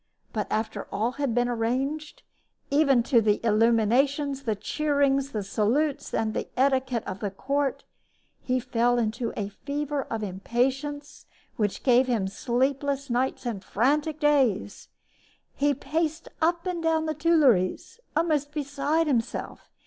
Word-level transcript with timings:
But 0.33 0.47
after 0.49 0.87
all 0.91 1.11
had 1.11 1.35
been 1.35 1.47
arranged 1.47 2.23
even 2.71 3.03
to 3.03 3.21
the 3.21 3.39
illuminations, 3.45 4.41
the 4.45 4.55
cheering, 4.55 5.17
the 5.17 5.43
salutes, 5.43 6.11
and 6.11 6.33
the 6.33 6.47
etiquette 6.57 7.03
of 7.05 7.19
the 7.19 7.29
court 7.29 7.83
he 8.41 8.59
fell 8.59 8.97
into 8.97 9.31
a 9.37 9.49
fever 9.49 10.05
of 10.09 10.23
impatience 10.23 11.27
which 11.55 11.83
gave 11.83 12.07
him 12.07 12.27
sleepless 12.27 13.11
nights 13.11 13.45
and 13.45 13.63
frantic 13.63 14.19
days. 14.19 14.87
He 15.53 15.71
paced 15.75 16.29
up 16.41 16.65
and 16.65 16.81
down 16.81 17.05
the 17.05 17.13
Tuileries, 17.13 17.99
almost 18.15 18.51
beside 18.51 19.05
himself. 19.05 19.69